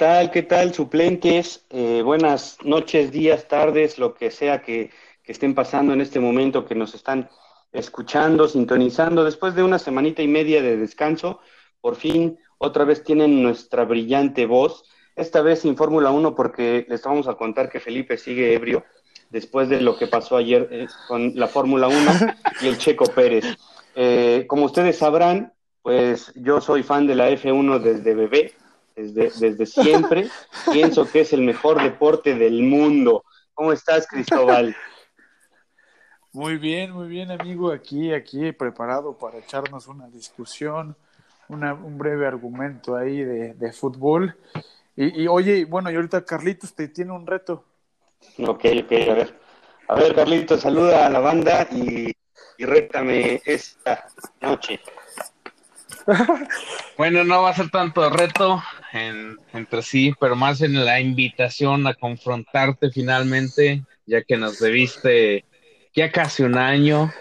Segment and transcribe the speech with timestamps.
[0.00, 0.30] tal?
[0.30, 1.66] ¿Qué tal, suplentes?
[1.68, 4.90] Eh, buenas noches, días, tardes, lo que sea que,
[5.26, 7.28] estén pasando en este momento, que nos están
[7.70, 9.24] escuchando, sintonizando.
[9.24, 11.40] Después de una semanita y media de descanso,
[11.82, 14.84] por fin otra vez tienen nuestra brillante voz.
[15.16, 18.86] Esta vez sin Fórmula 1 porque les vamos a contar que Felipe sigue ebrio
[19.28, 21.96] después de lo que pasó ayer eh, con la Fórmula 1
[22.62, 23.44] y el Checo Pérez.
[23.94, 28.54] Eh, como ustedes sabrán, pues yo soy fan de la F1 desde bebé,
[29.00, 30.28] desde, desde siempre.
[30.72, 33.24] Pienso que es el mejor deporte del mundo.
[33.54, 34.76] ¿Cómo estás, Cristóbal?
[36.32, 37.72] Muy bien, muy bien, amigo.
[37.72, 40.96] Aquí, aquí preparado para echarnos una discusión,
[41.48, 44.36] una, un breve argumento ahí de, de fútbol.
[44.96, 47.64] Y, y, oye, bueno, y ahorita Carlitos te tiene un reto.
[48.38, 49.40] Ok, ok, a ver.
[49.88, 52.12] A ver, Carlitos, saluda a la banda y,
[52.58, 54.06] y rétame esta
[54.40, 54.78] noche.
[56.96, 61.86] bueno, no va a ser tanto reto en, entre sí, pero más en la invitación
[61.86, 65.44] a confrontarte finalmente, ya que nos debiste
[65.94, 67.12] ya casi un año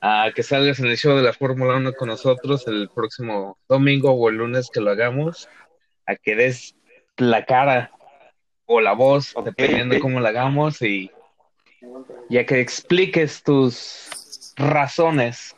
[0.00, 4.10] a que salgas en el show de la Fórmula 1 con nosotros el próximo domingo
[4.12, 5.48] o el lunes que lo hagamos,
[6.06, 6.74] a que des
[7.16, 7.90] la cara
[8.64, 9.52] o la voz, okay.
[9.52, 11.10] dependiendo de cómo la hagamos, y
[12.28, 15.54] ya que expliques tus razones.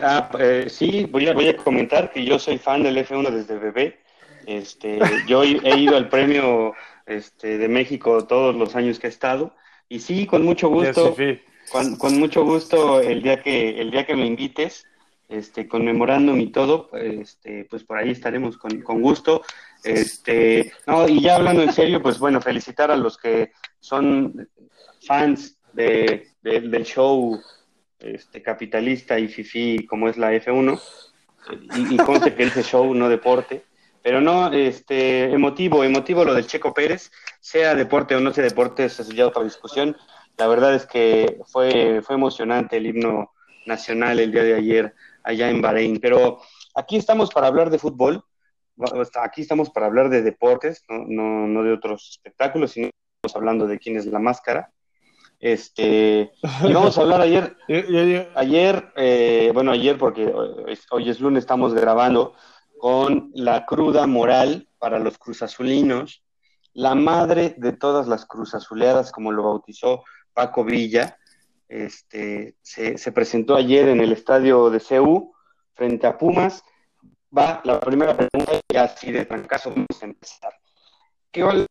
[0.00, 3.58] Ah, eh, sí, voy a, voy a comentar que yo soy fan del F1 desde
[3.58, 4.01] bebé.
[4.46, 6.74] Este, yo he ido al premio
[7.06, 9.54] este, de México todos los años que he estado
[9.92, 11.14] y sí, con mucho gusto,
[11.70, 14.86] con, con, mucho gusto el día que el día que me invites,
[15.28, 19.42] este, conmemorándome y todo, este, pues por ahí estaremos con, con gusto.
[19.84, 24.48] Este, no, y ya hablando en serio, pues bueno, felicitar a los que son
[25.06, 27.38] fans de, de, del show
[27.98, 30.80] este, capitalista y fifi como es la F1,
[31.76, 33.62] y, y conste que dice show, no deporte.
[34.02, 38.84] Pero no, este, emotivo, emotivo lo del Checo Pérez, sea deporte o no sea deporte,
[38.84, 39.96] eso es ya otra discusión.
[40.36, 43.32] La verdad es que fue, fue emocionante el himno
[43.66, 46.00] nacional el día de ayer allá en Bahrein.
[46.00, 46.40] Pero
[46.74, 48.24] aquí estamos para hablar de fútbol,
[49.22, 52.90] aquí estamos para hablar de deportes, no, no, no de otros espectáculos, sino
[53.22, 54.72] estamos hablando de quién es la máscara.
[55.38, 56.30] Este,
[56.62, 57.56] y vamos a hablar ayer,
[58.36, 60.32] ayer, eh, bueno, ayer porque
[60.90, 62.34] hoy es lunes, estamos grabando
[62.82, 66.24] con la cruda moral para los cruzazulinos,
[66.72, 70.02] la madre de todas las cruzazuleadas, como lo bautizó
[70.34, 71.16] Paco Villa,
[71.68, 75.32] este, se, se, presentó ayer en el estadio de CEU
[75.74, 76.64] frente a Pumas.
[77.30, 80.52] Va la primera pregunta y así de trancazo vamos a empezar.
[81.30, 81.66] ¿Qué,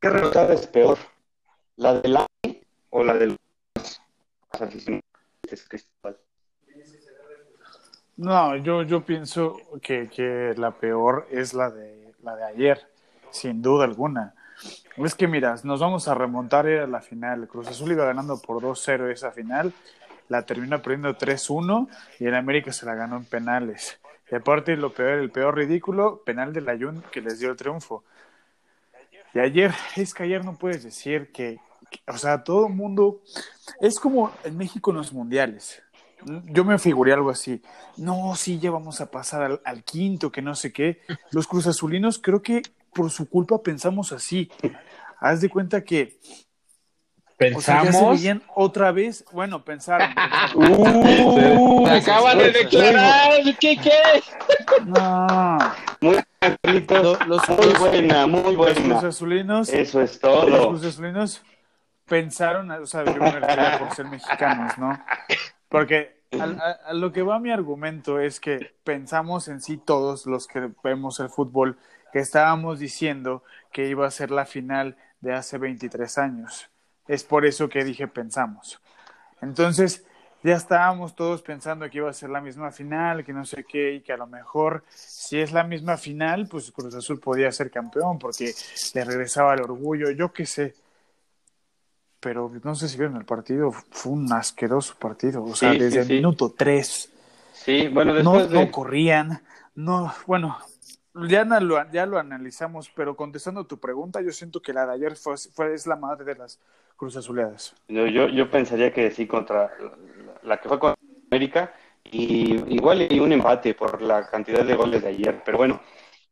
[0.00, 0.96] qué resultada es peor?
[1.74, 3.36] ¿La del AMI o la del
[5.68, 6.20] Cristóbal?
[8.16, 12.86] No, yo, yo pienso que, que, la peor es la de, la de ayer,
[13.30, 14.34] sin duda alguna.
[14.96, 17.48] Es que, mira, nos vamos a remontar a la final.
[17.48, 19.72] Cruz Azul iba ganando por 2-0 esa final,
[20.28, 21.88] la terminó perdiendo 3-1
[22.20, 23.98] y en América se la ganó en penales.
[24.30, 28.04] Y aparte, lo peor, el peor ridículo, penal del Ayun que les dio el triunfo.
[29.34, 31.58] Y ayer, es que ayer no puedes decir que,
[31.90, 33.22] que o sea, todo el mundo,
[33.80, 35.83] es como en México en los mundiales
[36.46, 37.62] yo me figuré algo así.
[37.96, 41.00] No, sí, ya vamos a pasar al, al, quinto, que no sé qué.
[41.30, 42.62] Los cruzazulinos creo que
[42.94, 44.50] por su culpa pensamos así.
[45.20, 46.18] Haz de cuenta que
[47.36, 49.24] pensamos o sea, otra vez.
[49.32, 50.14] Bueno, pensaron.
[50.54, 54.22] Uh, acaban de declarar, ¿qué qué?
[54.86, 55.58] No.
[56.00, 56.16] Muy,
[56.86, 58.80] los, los, muy buena, muy buena.
[58.80, 59.68] Los cruzazulinos.
[59.70, 60.48] Eso es todo.
[60.48, 61.42] Los cruzazulinos
[62.06, 65.02] pensaron, o sea, yo me refiero por ser mexicanos, ¿no?
[65.68, 70.46] Porque a, a, lo que va mi argumento es que pensamos en sí todos los
[70.46, 71.78] que vemos el fútbol
[72.12, 76.70] que estábamos diciendo que iba a ser la final de hace 23 años.
[77.08, 78.80] Es por eso que dije pensamos.
[79.40, 80.06] Entonces,
[80.44, 83.94] ya estábamos todos pensando que iba a ser la misma final, que no sé qué,
[83.94, 87.70] y que a lo mejor si es la misma final, pues Cruz Azul podía ser
[87.70, 88.52] campeón porque
[88.94, 90.74] le regresaba el orgullo, yo qué sé
[92.24, 95.90] pero no sé si vieron el partido, fue un asqueroso partido, o sea, sí, desde
[95.90, 96.12] sí, el sí.
[96.14, 97.12] minuto 3.
[97.52, 98.64] Sí, bueno, después no, de...
[98.64, 99.42] no corrían,
[99.74, 100.56] no, bueno,
[101.28, 105.16] ya lo, ya lo analizamos, pero contestando tu pregunta, yo siento que la de ayer
[105.16, 106.58] fue, fue es la madre de las
[106.96, 107.74] Cruz Azuleadas.
[107.88, 110.98] Yo, yo, yo pensaría que sí, contra la, la que fue contra
[111.30, 111.74] América,
[112.04, 115.78] y igual hay un empate por la cantidad de goles de ayer, pero bueno,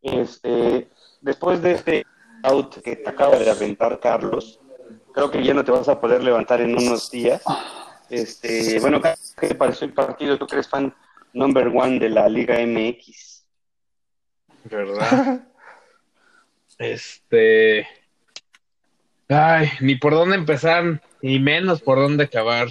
[0.00, 0.88] este,
[1.20, 2.06] después de este
[2.44, 4.58] out que te acaba de aventar Carlos,
[5.12, 7.42] creo que ya no te vas a poder levantar en unos días.
[8.10, 10.38] Este, bueno, ¿qué te pareció el partido?
[10.38, 10.94] ¿Tú crees fan
[11.32, 13.44] number one de la Liga MX?
[14.64, 15.46] ¿Verdad?
[16.78, 17.86] Este.
[19.28, 22.68] Ay, ni por dónde empezar, ni menos por dónde acabar.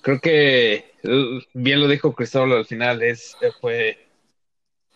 [0.00, 4.08] Creo que uh, bien lo dijo Cristóbal al final, es, fue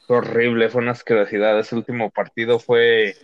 [0.09, 1.59] horrible, fue una asquerosidad.
[1.59, 3.15] Ese último partido fue.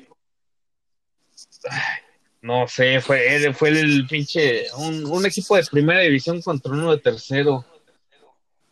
[2.42, 4.64] No sé, fue, fue el pinche.
[4.76, 7.64] Un, un equipo de primera división contra uno de tercero.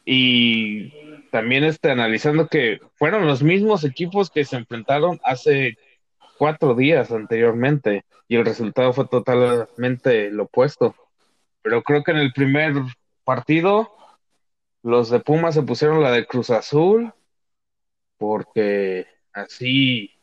[0.04, 0.90] Y
[1.30, 5.78] también este, analizando que fueron los mismos equipos que se enfrentaron hace
[6.36, 10.96] cuatro días anteriormente y el resultado fue totalmente lo opuesto.
[11.62, 12.74] Pero creo que en el primer
[13.24, 13.94] partido
[14.82, 17.12] los de Pumas se pusieron la de Cruz Azul
[18.18, 20.19] porque así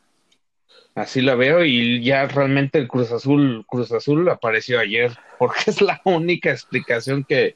[0.95, 5.81] así la veo y ya realmente el Cruz Azul Cruz Azul apareció ayer porque es
[5.81, 7.55] la única explicación que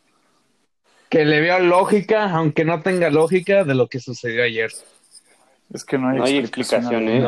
[1.11, 4.71] que le veo lógica, aunque no tenga lógica, de lo que sucedió ayer.
[5.73, 7.09] Es que no hay, explicación.
[7.09, 7.21] ¿eh?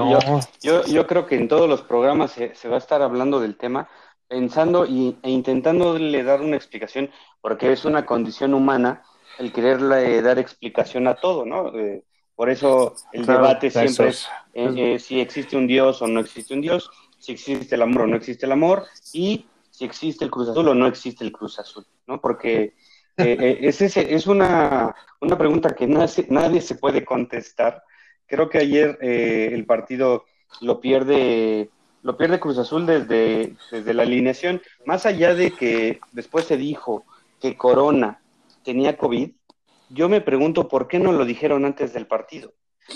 [0.62, 3.90] Yo, yo, creo que en todos los programas se, va a estar hablando del tema,
[4.30, 7.10] pensando y, e intentándole dar una explicación,
[7.42, 9.04] porque es una condición humana
[9.38, 11.78] el quererle dar explicación a todo, ¿no?
[11.78, 16.54] Eh, por eso el debate siempre es, eh, si existe un Dios o no existe
[16.54, 16.90] un Dios,
[17.20, 20.68] si existe el amor o no existe el amor, y si existe el Cruz Azul
[20.68, 22.22] o no existe el Cruz Azul, ¿no?
[22.22, 22.74] Porque
[23.18, 27.84] eh, eh, es, es una, una pregunta que nadie, nadie, se puede contestar.
[28.28, 30.26] Creo que ayer eh, el partido
[30.62, 31.70] lo pierde,
[32.02, 34.62] lo pierde Cruz Azul desde, desde la alineación.
[34.86, 37.06] Más allá de que después se dijo
[37.40, 38.22] que Corona
[38.64, 39.32] tenía COVID,
[39.90, 42.54] yo me pregunto por qué no lo dijeron antes del partido.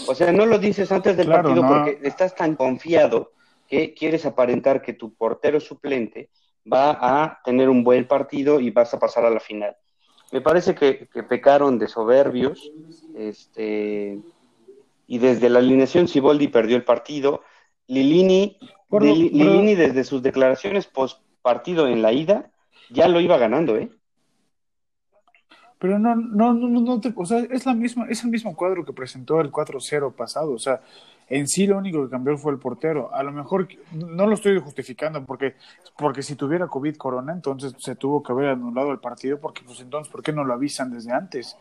[0.08, 3.32] O sea, no lo dices antes del partido porque estás tan confiado
[3.68, 6.30] que quieres aparentar que tu portero suplente
[6.72, 9.76] va a tener un buen partido y vas a pasar a la final
[10.32, 12.72] me parece que, pecaron de soberbios,
[13.16, 14.20] este,
[15.08, 17.42] y desde la alineación Siboldi perdió el partido.
[17.88, 18.58] Lilini,
[18.92, 22.52] Lilini desde sus declaraciones post partido en la ida
[22.90, 23.90] ya lo iba ganando, ¿eh?
[25.80, 28.94] Pero no, no, no, no, o sea, es la misma, es el mismo cuadro que
[28.94, 30.82] presentó el 4-0 pasado, o sea,
[31.30, 33.14] en sí lo único que cambió fue el portero.
[33.14, 35.56] A lo mejor no lo estoy justificando porque,
[35.98, 39.82] porque si tuviera COVID corona, entonces se tuvo que haber anulado el partido porque pues
[39.82, 41.58] entonces, ¿por qué no lo avisan desde antes?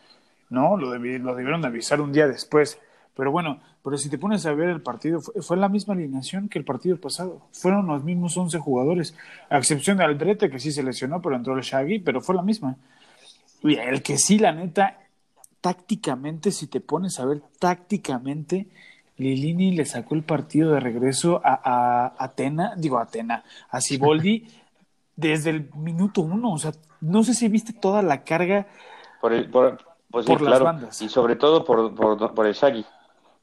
[0.50, 2.78] No, lo, lo debieron avisar un día después.
[3.16, 6.58] Pero bueno, pero si te pones a ver el partido, fue, la misma alineación que
[6.58, 7.40] el partido pasado.
[7.50, 9.16] Fueron los mismos 11 jugadores,
[9.48, 12.42] a excepción de Aldrete, que sí se lesionó, pero entró el Shaggy, pero fue la
[12.42, 12.76] misma.
[13.74, 14.98] El que sí, la neta,
[15.60, 18.68] tácticamente, si te pones a ver tácticamente,
[19.16, 24.46] Lilini le sacó el partido de regreso a, a, Atena, digo Atena, a Siboldi
[25.16, 26.52] desde el minuto uno.
[26.52, 28.66] O sea, no sé si viste toda la carga
[29.20, 29.78] por, el, por,
[30.10, 31.02] pues las bandas.
[31.02, 31.94] Y sobre todo por,
[32.34, 32.84] por, el Shaggy,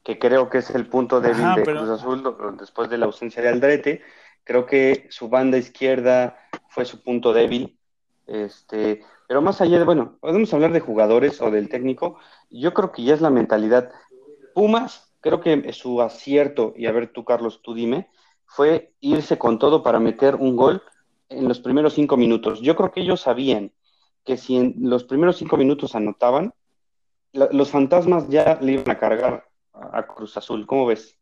[0.02, 2.22] que creo que es el punto débil de Cruz Azul
[2.58, 4.02] después de la ausencia de Aldrete.
[4.44, 6.38] Creo que su banda izquierda
[6.68, 7.78] fue su punto débil.
[8.26, 12.18] Este, pero más allá de, bueno, podemos hablar de jugadores o del técnico.
[12.50, 13.90] Yo creo que ya es la mentalidad.
[14.54, 18.10] Pumas creo que su acierto, y a ver tú, Carlos, tú dime,
[18.44, 20.82] fue irse con todo para meter un gol
[21.30, 22.60] en los primeros cinco minutos.
[22.60, 23.72] Yo creo que ellos sabían
[24.22, 26.52] que si en los primeros cinco minutos anotaban,
[27.32, 30.66] los fantasmas ya le iban a cargar a, Cruz Azul.
[30.66, 31.18] ¿Cómo ves?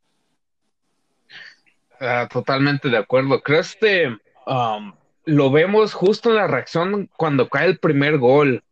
[2.00, 3.40] Ah, totalmente de acuerdo.
[3.40, 4.08] Creo que
[4.48, 4.92] um,
[5.24, 8.62] lo vemos justo en la reacción cuando cae el primer gol.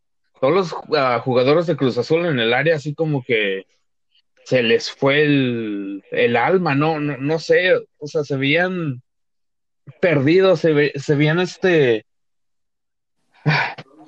[0.41, 3.67] Todos los ah, jugadores de Cruz Azul en el área, así como que
[4.45, 6.99] se les fue el, alma, ¿no?
[6.99, 7.17] ¿no?
[7.19, 9.03] No, sé, o sea, se veían
[10.01, 12.05] perdidos, se, se veían este...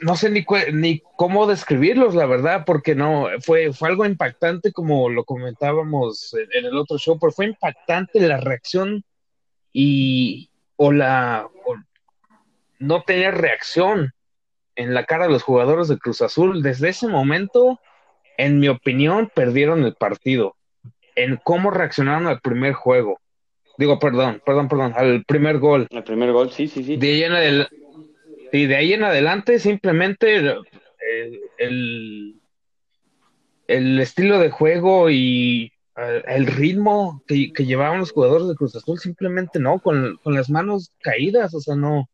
[0.01, 5.09] No sé ni, ni cómo describirlos, la verdad, porque no, fue, fue algo impactante como
[5.09, 9.05] lo comentábamos en, el otro show, pero fue impactante la reacción
[9.73, 11.49] y o la
[12.83, 14.13] no tener reacción
[14.75, 16.63] en la cara de los jugadores de Cruz Azul.
[16.63, 17.79] Desde ese momento
[18.37, 20.57] en mi opinión, perdieron el partido
[21.15, 23.21] en cómo reaccionaron al primer juego.
[23.79, 25.87] Digo, perdón, perdón, perdón, al primer gol.
[25.91, 26.97] El primer gol, sí, sí, sí.
[26.97, 27.77] De ahí en, adelante,
[28.53, 30.37] y de ahí en adelante simplemente
[31.59, 32.41] el,
[33.67, 38.75] el, estilo de juego y eh, el ritmo que, que, llevaban los jugadores de Cruz
[38.77, 42.09] Azul simplemente no, con, con las manos caídas, o sea, no,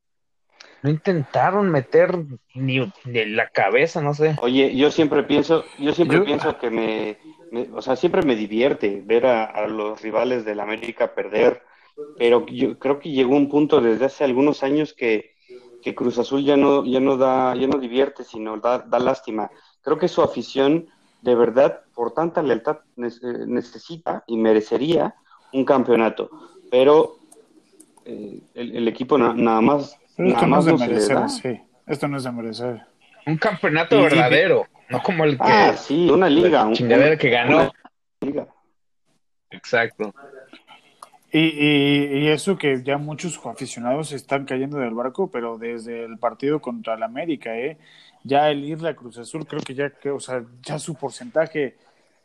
[0.82, 2.16] no intentaron meter
[2.54, 4.36] ni, la cabeza, no sé.
[4.40, 7.18] Oye, yo siempre pienso, yo siempre pienso que me,
[7.72, 11.62] o sea, siempre me divierte ver a, los rivales del América perder,
[12.16, 15.34] pero yo creo que llegó un punto desde hace algunos años que,
[15.82, 19.50] que Cruz Azul ya no, ya no da, ya no divierte, sino da, da lástima.
[19.82, 20.88] Creo que su afición,
[21.22, 25.14] de verdad, por tanta lealtad, necesita y merecería
[25.52, 26.30] un campeonato.
[26.70, 27.18] pero
[28.04, 29.98] eh, el, equipo nada más.
[30.18, 31.60] Esto no es de merecer, sí.
[31.86, 32.82] Esto no es de merecer.
[33.26, 35.44] Un campeonato verdadero, no como el que.
[35.44, 36.64] Ah, sí, una liga.
[36.64, 37.72] Un, que ganó.
[38.20, 38.46] liga.
[39.50, 40.14] Exacto.
[41.30, 46.18] Y, y, y, eso que ya muchos aficionados están cayendo del barco, pero desde el
[46.18, 47.76] partido contra el América, ¿eh?
[48.24, 51.76] ya el irle a Cruz Azul, creo que ya, que, o sea, ya su porcentaje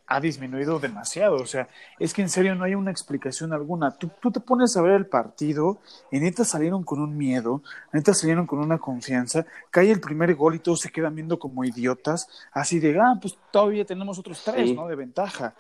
[0.08, 1.36] ha disminuido demasiado.
[1.36, 1.68] O sea,
[2.00, 3.92] es que en serio no hay una explicación alguna.
[3.92, 5.80] Tú, tú te pones a ver el partido
[6.12, 10.56] y neta salieron con un miedo, neta salieron con una confianza, cae el primer gol
[10.56, 14.76] y todos se quedan viendo como idiotas, así de, ah, pues todavía tenemos otros tres,
[14.76, 14.88] ¿no?
[14.88, 15.56] De ventaja.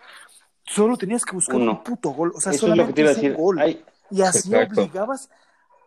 [0.66, 2.32] Solo tenías que buscar un puto gol.
[2.36, 3.84] O sea, solamente un gol.
[4.10, 5.30] Y así obligabas,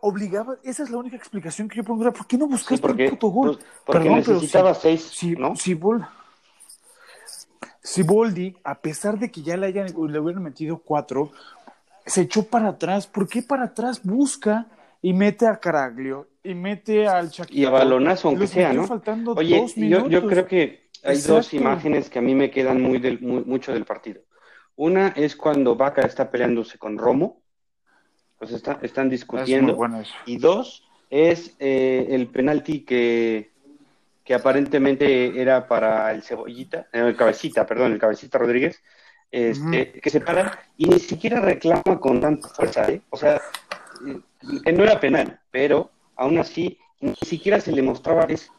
[0.01, 2.13] obligabas, esa es la única explicación que yo pongo.
[2.13, 3.57] ¿Por qué no buscaste un puto gol?
[3.57, 5.55] Pues, porque necesitaba seis, si, ¿no?
[5.55, 5.81] Si, si
[8.05, 11.31] Boldi, a pesar de que ya le, hayan, le hubieran metido cuatro,
[12.05, 13.07] se echó para atrás.
[13.07, 14.01] ¿Por qué para atrás?
[14.03, 14.67] Busca
[15.03, 17.59] y mete a Caraglio y mete al Chaquito.
[17.59, 18.87] Y a balonazo, aunque sea, ¿no?
[19.37, 23.21] Oye, yo, yo, creo que hay dos imágenes que a mí me quedan muy, del,
[23.21, 24.23] muy mucho del partido.
[24.77, 27.43] Una es cuando Vaca está peleándose con Romo,
[28.39, 29.79] pues está, están discutiendo.
[30.27, 33.53] y dos es eh, el penalti que,
[34.27, 38.83] que aparentemente era para el cebollita, eh, el cabecita, perdón, el cabecita Rodríguez,
[39.31, 43.01] este, que se para y ni siquiera reclama con tanta fuerza, ¿eh?
[43.11, 43.41] o sea,
[44.65, 48.53] que no era penal, pero aún así ni siquiera se le mostraba esa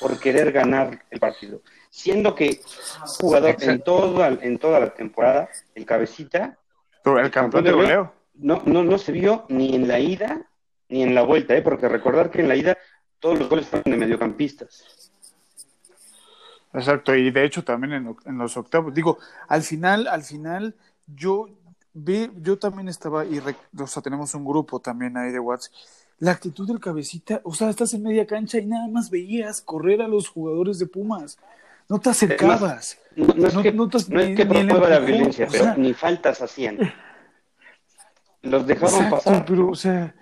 [0.00, 2.60] por querer ganar el partido siendo que
[3.20, 6.58] jugador en toda, en toda la temporada, el cabecita,
[7.04, 10.42] el campeón de goleo, no, no, no se vio ni en la ida
[10.88, 11.62] ni en la vuelta, ¿eh?
[11.62, 12.78] porque recordar que en la ida
[13.20, 15.10] todos los goles fueron de mediocampistas.
[16.72, 20.74] Exacto, y de hecho también en, los octavos, digo, al final, al final,
[21.06, 21.48] yo
[21.94, 25.72] vi, yo también estaba, y o sea, tenemos un grupo también ahí de WhatsApp,
[26.18, 30.02] la actitud del cabecita, o sea, estás en media cancha y nada más veías correr
[30.02, 31.38] a los jugadores de Pumas
[31.88, 32.98] no te acercabas.
[33.16, 34.04] No, no, es que, no, es
[34.36, 36.78] que promueva la violencia, pero ni faltas hacían.
[38.42, 39.44] Los dejaban pasar.
[39.44, 40.14] Pero, o sea,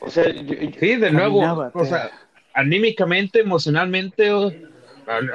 [0.00, 2.10] o sea sí, de nuevo, o sea,
[2.58, 4.30] anímicamente, emocionalmente,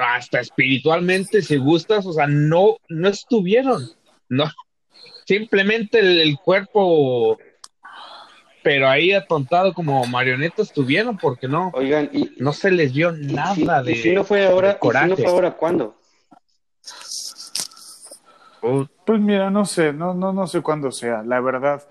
[0.00, 3.90] hasta espiritualmente, si gustas, o sea, no, no estuvieron,
[4.28, 4.44] no,
[5.24, 7.38] simplemente el cuerpo
[8.62, 13.82] pero ahí atontado como marionetas estuvieron porque no oigan y no se les dio nada
[13.82, 15.96] de y si no fue ahora y si no fue ahora cuándo
[19.04, 21.82] pues mira no sé no no no sé cuándo sea la verdad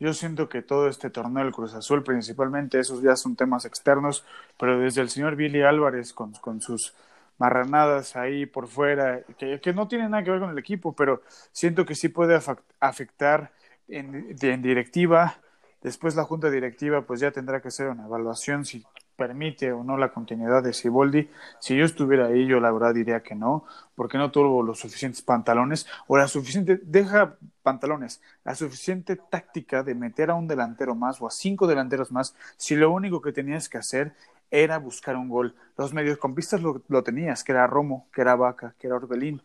[0.00, 4.24] yo siento que todo este torneo del Cruz Azul principalmente esos ya son temas externos
[4.58, 6.94] pero desde el señor Billy Álvarez con, sus
[7.38, 11.22] marranadas ahí por fuera que, que no tiene nada que ver con el equipo pero
[11.52, 12.38] siento que sí puede
[12.80, 13.52] afectar
[13.88, 15.38] en, en directiva.
[15.82, 18.84] Después la junta directiva pues ya tendrá que hacer una evaluación si
[19.18, 21.28] permite o no la continuidad de Siboldi.
[21.58, 23.64] Si yo estuviera ahí, yo la verdad diría que no,
[23.96, 29.96] porque no tuvo los suficientes pantalones o la suficiente, deja pantalones, la suficiente táctica de
[29.96, 33.68] meter a un delantero más o a cinco delanteros más, si lo único que tenías
[33.68, 34.14] que hacer
[34.52, 35.54] era buscar un gol.
[35.76, 39.42] Los mediocampistas lo, lo tenías, que era Romo, que era Vaca, que era Orbelín.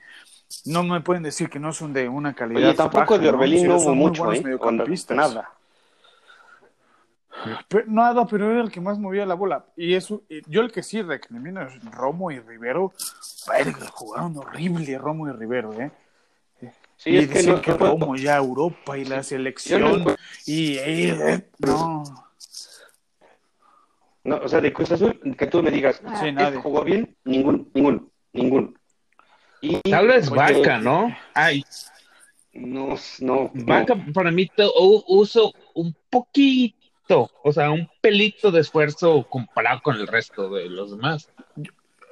[0.65, 2.69] No me pueden decir que no son de una calidad.
[2.69, 4.43] Oye, tampoco de Orbelín no, hubo mucho, ¿eh?
[5.09, 5.49] nada.
[7.87, 9.65] Nada, pero era el que más movía la bola.
[9.75, 12.93] Y eso, yo el que sí recrimino es Romo y Rivero.
[13.91, 15.91] jugaron horrible Romo y Rivero, ¿eh?
[16.97, 20.05] Sí, y es que, que Romo ya Europa y la selección.
[20.45, 22.03] y eh, no.
[24.23, 26.57] No, o sea, de Cruz Azul, que tú me digas, sí, nadie.
[26.59, 28.79] jugó bien, ningún, ningún, ningún.
[29.59, 31.13] Y, Tal vez Vaca, ¿no?
[31.33, 31.63] Ay.
[32.53, 33.51] No, no.
[33.53, 34.49] Vaca para mí
[35.07, 40.91] uso un poquito o sea, un pelito de esfuerzo comparado con el resto de los
[40.91, 41.29] demás.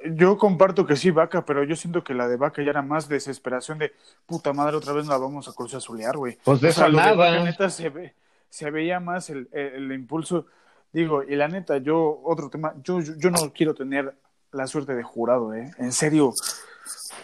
[0.04, 3.08] Yo, comparto que sí, Vaca, pero yo siento que la de Vaca ya era más
[3.08, 3.92] desesperación de
[4.26, 6.38] puta madre, otra vez la vamos a cruz azulear, güey.
[6.44, 7.44] Pues de esa nada.
[7.44, 8.14] neta se, ve,
[8.48, 10.46] se veía más el, el, impulso.
[10.92, 14.12] Digo, y la neta, yo, otro tema, yo, yo, no quiero tener
[14.50, 15.70] la suerte de jurado, ¿eh?
[15.78, 16.34] En serio,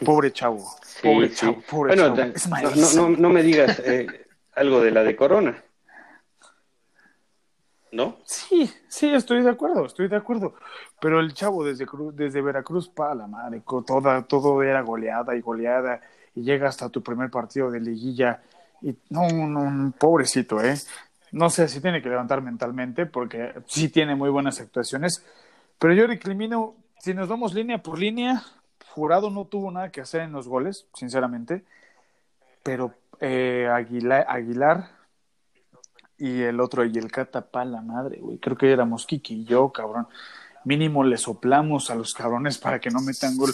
[0.05, 0.65] pobre chavo.
[1.03, 2.17] Pobre chavo, pobre chavo.
[2.77, 4.07] no, no, no, me digas eh,
[4.55, 5.65] algo de la de Corona.
[7.93, 8.17] ¿No?
[8.25, 10.55] Sí, sí, estoy de acuerdo, estoy de acuerdo.
[11.01, 16.01] Pero el chavo desde, desde Veracruz, para la madre, toda, todo era goleada y goleada,
[16.35, 18.43] y llega hasta tu primer partido de liguilla,
[18.83, 20.75] y no, no, pobrecito, ¿eh?
[21.33, 25.25] No sé si tiene que levantar mentalmente, porque sí tiene muy buenas actuaciones,
[25.79, 28.43] pero yo recrimino, si nos vamos línea por línea,
[28.91, 31.65] Jurado no tuvo nada que hacer en los goles, sinceramente,
[32.63, 34.98] pero eh, Aguilar, Aguilar
[36.19, 38.39] y el otro, y el Catapá, la madre, güey.
[38.39, 40.09] Creo que éramos Kiki y yo, cabrón.
[40.65, 43.51] Mínimo le soplamos a los cabrones para que no metan gol.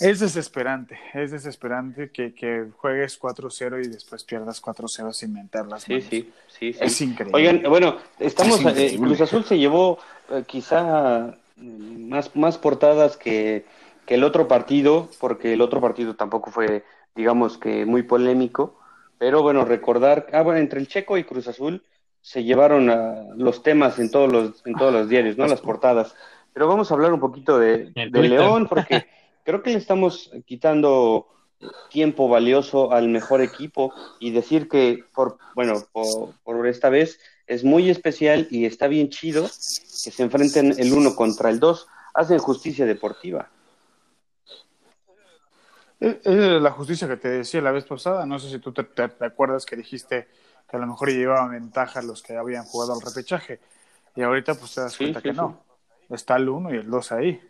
[0.00, 5.84] Es desesperante, es desesperante que, que juegues 4-0 y después pierdas 4-0 sin mentar las
[5.84, 6.78] Sí, sí, sí, sí.
[6.80, 7.36] Es increíble.
[7.36, 8.98] Oigan, bueno, estamos, Es eh.
[8.98, 9.98] Cruz Azul se llevó
[10.30, 13.64] eh, quizá más, más portadas que,
[14.04, 18.76] que el otro partido, porque el otro partido tampoco fue, digamos que muy polémico,
[19.18, 21.84] pero bueno, recordar, ah, bueno, entre el Checo y Cruz Azul
[22.22, 25.46] se llevaron a los temas en todos los, en todos los diarios, ¿no?
[25.46, 26.14] Las portadas.
[26.54, 27.92] Pero vamos a hablar un poquito de.
[28.28, 29.06] León, porque
[29.44, 31.26] creo que le estamos quitando
[31.90, 37.64] tiempo valioso al mejor equipo y decir que, por, bueno, por, por esta vez es
[37.64, 41.86] muy especial y está bien chido que se enfrenten el uno contra el dos.
[42.14, 43.48] Hacen justicia deportiva.
[46.00, 48.26] Es es la justicia que te decía la vez pasada.
[48.26, 50.28] No sé si tú te, te- te acuerdas que dijiste
[50.72, 53.60] que a lo mejor llevaban ventaja los que habían jugado al repechaje.
[54.16, 55.60] Y ahorita pues te das cuenta sí, que no.
[56.08, 57.42] Está el 1 y el 2 ahí.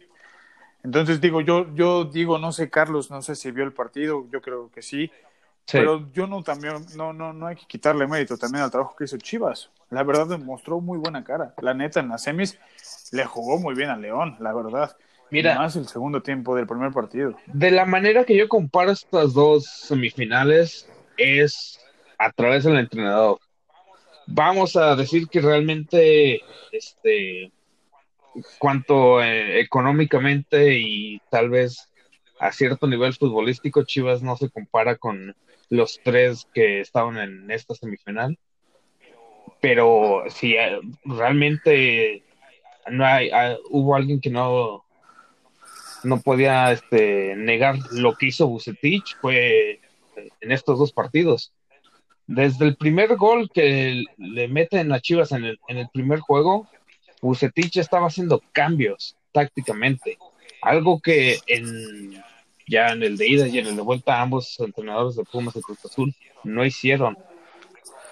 [0.83, 4.43] Entonces digo, yo, yo digo, no sé, Carlos, no sé si vio el partido, yo
[4.43, 5.07] creo que sí.
[5.67, 5.79] Sí.
[5.79, 9.05] Pero yo no también, no, no, no hay que quitarle mérito también al trabajo que
[9.05, 9.71] hizo Chivas.
[9.91, 11.55] La verdad demostró muy buena cara.
[11.63, 12.59] La neta, en las semis
[13.13, 14.97] le jugó muy bien a León, la verdad.
[15.31, 15.55] Mira.
[15.55, 17.37] Más el segundo tiempo del primer partido.
[17.47, 21.79] De la manera que yo comparo estas dos semifinales es
[22.23, 23.39] a través del entrenador.
[24.27, 27.51] Vamos a decir que realmente, este,
[28.59, 31.89] cuanto eh, económicamente y tal vez
[32.39, 35.35] a cierto nivel futbolístico, Chivas no se compara con
[35.69, 38.39] los tres que estaban en esta semifinal.
[39.61, 42.23] Pero si eh, realmente
[42.89, 44.85] no hay, ah, hubo alguien que no
[46.05, 49.81] no podía este, negar lo que hizo Bucetich fue
[50.41, 51.53] en estos dos partidos.
[52.27, 56.69] Desde el primer gol que le meten a Chivas en el, en el primer juego,
[57.21, 60.19] Bucetich estaba haciendo cambios tácticamente.
[60.61, 62.23] Algo que en,
[62.67, 65.61] ya en el de ida y en el de vuelta ambos entrenadores de Pumas y
[65.61, 67.17] Cruz Azul no hicieron.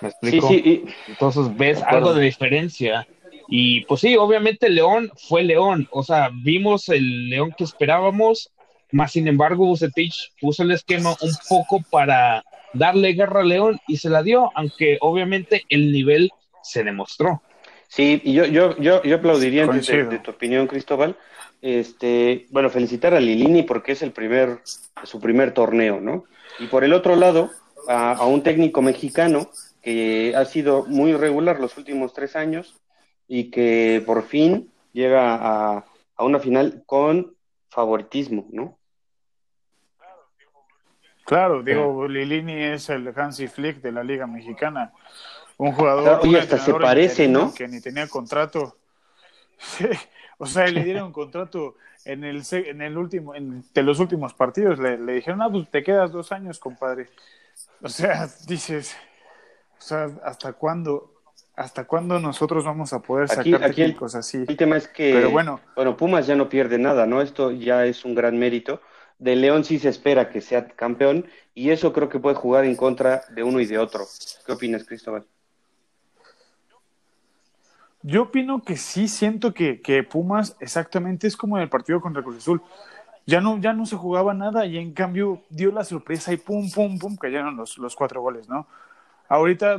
[0.01, 0.49] ¿Me Sí, explico?
[0.49, 3.07] sí, y- Entonces ves algo de diferencia.
[3.49, 5.89] Y pues sí, obviamente León fue León.
[5.91, 8.51] O sea, vimos el León que esperábamos,
[8.93, 13.97] más sin embargo Bucetich puso el esquema un poco para darle guerra a León y
[13.97, 16.31] se la dio, aunque obviamente el nivel
[16.63, 17.43] se demostró.
[17.89, 21.17] Sí, y yo, yo, yo, yo aplaudiría de tu opinión, Cristóbal.
[21.61, 24.61] Este, bueno, felicitar a Lilini porque es el primer,
[25.03, 26.25] su primer torneo, ¿no?
[26.59, 27.51] Y por el otro lado,
[27.89, 29.51] a, a un técnico mexicano
[29.83, 32.81] que ha sido muy regular los últimos tres años
[33.27, 35.85] y que por fin llega a,
[36.17, 37.35] a una final con
[37.69, 38.79] favoritismo, ¿no?
[41.31, 44.93] Claro, digo, Lilini es el Hansi Flick de la Liga Mexicana.
[45.59, 46.19] Un jugador.
[46.25, 47.55] Oye, hasta se parece, ¿no?
[47.55, 48.77] Que ni tenía contrato.
[49.59, 49.87] Sí,
[50.39, 54.33] o sea, le dieron un contrato en el, en el último, en, de los últimos
[54.35, 54.79] partidos.
[54.81, 57.11] Le, le dijeron, ah, pues te quedas dos años, compadre.
[57.83, 58.97] O sea, dices,
[59.79, 61.13] o sea, ¿hasta cuándo?
[61.55, 64.45] ¿Hasta cuándo nosotros vamos a poder Aquí- sacar aquí el- técnicos así?
[64.49, 65.61] El tema es que, Pero bueno.
[65.77, 67.21] bueno, Pumas ya no pierde nada, ¿no?
[67.21, 68.81] Esto ya es un gran mérito.
[69.21, 72.75] De León sí se espera que sea campeón y eso creo que puede jugar en
[72.75, 74.07] contra de uno y de otro.
[74.47, 75.27] ¿Qué opinas, Cristóbal?
[78.03, 82.23] Yo opino que sí siento que, que Pumas exactamente es como en el partido contra
[82.23, 82.63] Cruz Azul.
[83.27, 86.71] Ya no, ya no se jugaba nada y en cambio dio la sorpresa y pum,
[86.71, 88.67] pum, pum, cayeron los, los cuatro goles, ¿no?
[89.29, 89.77] Ahorita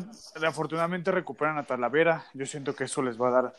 [0.47, 2.25] afortunadamente recuperan a Talavera.
[2.35, 3.53] Yo siento que eso les va a dar,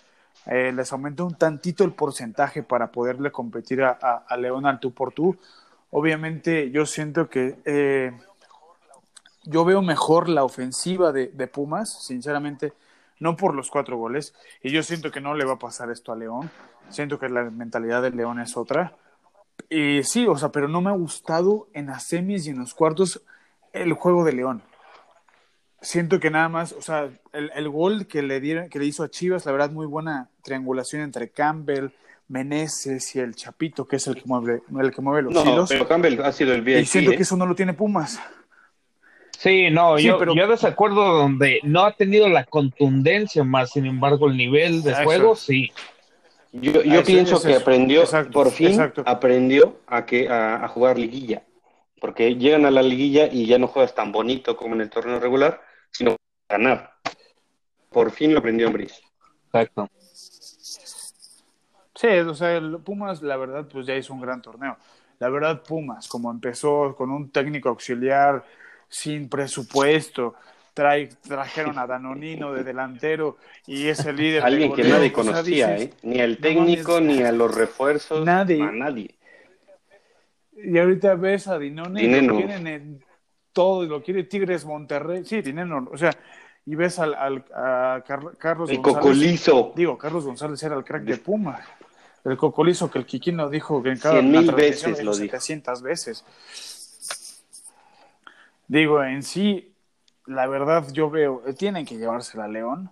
[0.46, 4.78] eh, les aumenta un tantito el porcentaje para poderle competir a, a, a León al
[4.78, 5.36] tú por tú.
[5.94, 8.12] Obviamente yo siento que eh,
[9.44, 12.72] yo veo mejor la ofensiva de, de Pumas, sinceramente,
[13.20, 14.34] no por los cuatro goles.
[14.62, 16.50] Y yo siento que no le va a pasar esto a León.
[16.88, 18.96] Siento que la mentalidad del León es otra.
[19.68, 22.72] Y sí, o sea, pero no me ha gustado en las semis y en los
[22.72, 23.22] cuartos
[23.74, 24.62] el juego de León.
[25.82, 29.02] Siento que nada más, o sea, el, el gol que le dieron, que le hizo
[29.02, 31.90] a Chivas, la verdad, muy buena triangulación entre Campbell,
[32.32, 35.68] Meneses y el Chapito, que es el que mueve, el que mueve los No, hilos.
[35.68, 36.80] pero Campbell ha sido el VIP.
[36.80, 37.16] y siento ¿eh?
[37.16, 38.18] que eso no lo tiene Pumas.
[39.38, 43.84] Sí, no, Sí, yo, pero- yo desacuerdo donde no ha tenido la contundencia, más sin
[43.86, 45.02] embargo el nivel de Eso.
[45.04, 45.70] juego, sí.
[46.52, 49.02] Yo, Ah, pienso que aprendió, exacto, por fin exacto.
[49.06, 51.42] aprendió a, que, a, a jugar liguilla.
[52.00, 55.18] Porque llegan a la liguilla y ya no juegas tan bonito como en el torneo
[55.20, 56.16] regular, sino
[56.48, 56.92] ganar.
[57.90, 59.00] Por fin lo aprendió Ambris.
[59.46, 59.88] Exacto.
[62.02, 64.76] Sí, o sea, el Pumas, la verdad, pues ya hizo un gran torneo.
[65.20, 68.44] La verdad, Pumas, como empezó con un técnico auxiliar
[68.88, 70.34] sin presupuesto,
[70.74, 73.36] trae, trajeron a Danonino de delantero
[73.68, 74.42] y es el líder.
[74.42, 75.92] Alguien que nadie conocía, ¿eh?
[76.02, 78.60] Ni al técnico, ni a los refuerzos, nadie.
[78.60, 79.14] a nadie.
[80.56, 83.04] Y ahorita ves a Dinone, y lo quieren en
[83.52, 86.10] todo, lo quiere Tigres Monterrey, sí, Dineno, o sea,
[86.66, 88.02] y ves al, al a
[88.38, 88.82] Carlos el González.
[88.82, 89.72] Cocolizo.
[89.76, 91.60] Digo, Carlos González era el crack de Puma.
[92.24, 95.84] El Cocolizo que el Quiquino dijo que en cada Cien mil veces lo 700 dijo.
[95.84, 96.24] veces.
[98.68, 99.74] Digo, en sí,
[100.26, 102.90] la verdad yo veo, tienen que llevársela a León,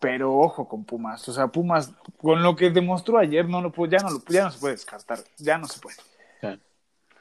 [0.00, 1.28] pero ojo con Pumas.
[1.28, 4.50] O sea, Pumas, con lo que demostró ayer, no lo, ya, no lo, ya no
[4.52, 5.96] se puede descartar, ya no se puede.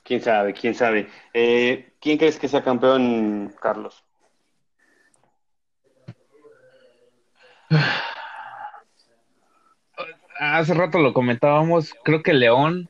[0.03, 1.09] Quién sabe, quién sabe.
[1.33, 4.05] Eh, ¿Quién crees que sea campeón, Carlos?
[10.39, 12.89] Hace rato lo comentábamos, creo que León,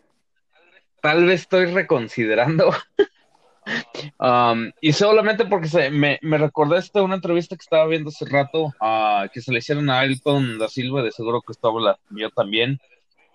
[1.02, 2.72] tal vez estoy reconsiderando.
[4.20, 8.26] um, y solamente porque se, me, me recordé esta una entrevista que estaba viendo hace
[8.26, 12.30] rato, uh, que se le hicieron a Ailton da Silva, de seguro que estaba yo
[12.32, 12.80] también,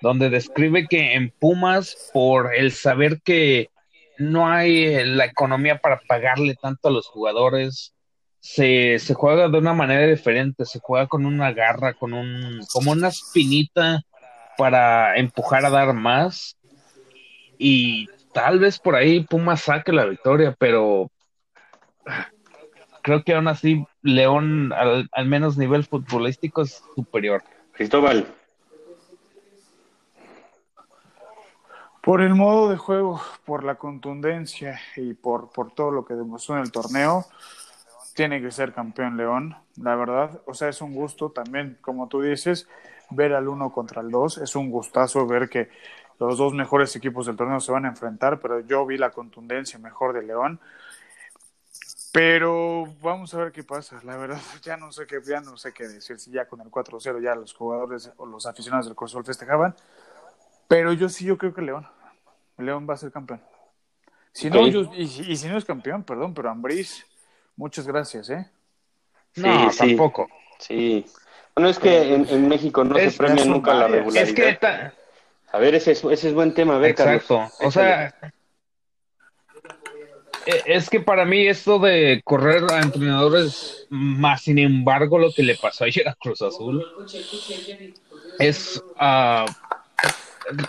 [0.01, 3.71] donde describe que en Pumas, por el saber que
[4.19, 7.95] no hay la economía para pagarle tanto a los jugadores,
[8.43, 12.91] se, se juega de una manera diferente, se juega con una garra, con un, como
[12.91, 14.03] una espinita
[14.59, 16.59] para empujar a dar más.
[17.57, 21.13] Y tal vez por ahí Puma saque la victoria, pero
[23.03, 27.45] creo que aún así León, al, al menos nivel futbolístico, es superior.
[27.71, 28.27] Cristóbal.
[32.03, 36.57] Por el modo de juego, por la contundencia y por, por todo lo que demostró
[36.57, 37.25] en el torneo,
[38.15, 40.41] tiene que ser campeón León, la verdad.
[40.47, 42.69] O sea, es un gusto también, como tú dices,
[43.11, 44.39] ver al uno contra el dos.
[44.39, 45.71] Es un gustazo ver que
[46.19, 49.79] los dos mejores equipos del torneo se van a enfrentar, pero yo vi la contundencia
[49.79, 50.61] mejor de León.
[52.13, 53.99] Pero vamos a ver qué pasa.
[54.05, 56.19] La verdad, ya no sé qué, ya no sé qué decir.
[56.19, 59.75] Si ya con el 4-0 ya los jugadores o los aficionados del Cruz festejaban.
[60.69, 61.87] Pero yo sí, yo creo que León.
[62.59, 63.41] León va a ser campeón.
[64.33, 64.61] Si okay.
[64.61, 67.05] no, yo, y, y, si no es campeón, perdón, pero Ambriz
[67.57, 68.51] Muchas gracias, ¿eh?
[69.37, 70.29] No, sí, tampoco.
[70.59, 71.05] Sí.
[71.55, 74.29] Bueno, es que en, en México no es, se premia nunca la regularidad.
[74.29, 74.95] Es que ta...
[75.53, 76.77] A ver, ese es, ese es buen tema.
[76.77, 77.37] A ver, Exacto.
[77.37, 77.53] Carlos.
[77.61, 78.15] O sea,
[80.47, 85.43] e, es que para mí esto de correr a entrenadores, más sin embargo, lo que
[85.43, 86.83] le pasó ayer a Cruz Azul
[88.39, 89.45] es uh,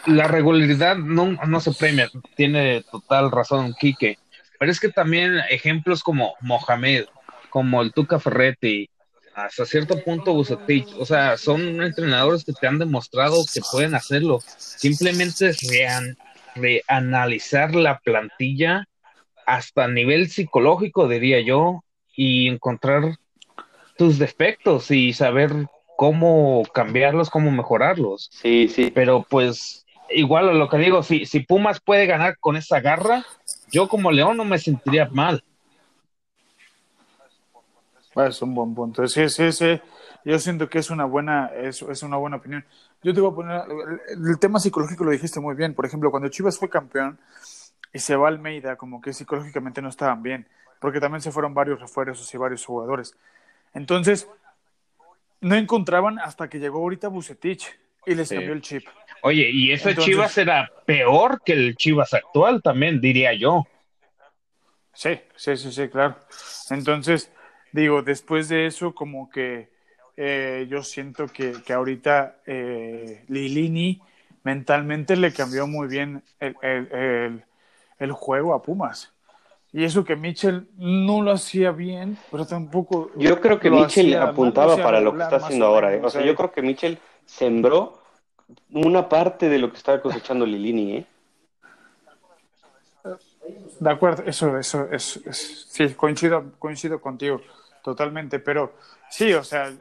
[0.06, 2.10] la regularidad no, no se premia.
[2.36, 4.18] Tiene total razón, Quique
[4.64, 7.08] pero es que también ejemplos como Mohamed,
[7.50, 8.90] como el Tuca Ferretti,
[9.36, 14.40] hasta cierto punto Bucetich, o sea, son entrenadores que te han demostrado que pueden hacerlo.
[14.56, 16.16] Simplemente es rean,
[16.56, 18.86] reanalizar la plantilla
[19.46, 21.84] hasta nivel psicológico, diría yo,
[22.16, 23.18] y encontrar
[23.98, 25.52] tus defectos y saber
[25.98, 28.30] cómo cambiarlos, cómo mejorarlos.
[28.32, 28.94] Sí, sí.
[28.96, 33.26] Pero pues, igual a lo que digo, si, si Pumas puede ganar con esa garra,
[33.74, 35.44] yo como León no me sentiría mal.
[38.16, 39.08] Es un buen punto.
[39.08, 39.82] Sí, sí, sí.
[40.24, 42.64] Yo siento que es una buena, es, es una buena opinión.
[43.02, 43.62] Yo te voy a poner,
[44.10, 45.74] el, el, tema psicológico lo dijiste muy bien.
[45.74, 47.20] Por ejemplo, cuando Chivas fue campeón
[47.92, 50.48] y se va Almeida, como que psicológicamente no estaban bien,
[50.80, 53.16] porque también se fueron varios refuerzos y varios jugadores.
[53.74, 54.28] Entonces,
[55.42, 58.36] no encontraban hasta que llegó ahorita Bucetich y les sí.
[58.36, 58.86] cambió el chip.
[59.26, 63.66] Oye, y ese Entonces, Chivas era peor que el Chivas actual también, diría yo.
[64.94, 66.18] Sí, sí, sí, sí, claro.
[66.70, 67.32] Entonces,
[67.72, 69.70] digo, después de eso, como que
[70.18, 74.02] eh, yo siento que, que ahorita eh, Lilini
[74.44, 77.44] mentalmente le cambió muy bien el, el, el,
[78.00, 79.14] el, juego a Pumas.
[79.72, 83.10] Y eso que Mitchell no lo hacía bien, pero tampoco.
[83.16, 85.94] Yo creo que Mitchell apuntaba para lo que está haciendo ahora.
[85.94, 86.02] ¿eh?
[86.04, 88.03] O sea, yo creo que Mitchell sembró
[88.72, 91.06] una parte de lo que estaba cosechando Lilini, ¿eh?
[93.80, 97.42] De acuerdo, eso, eso, es, es, sí, coincido, coincido contigo
[97.84, 98.76] totalmente, pero
[99.10, 99.72] sí, o sea,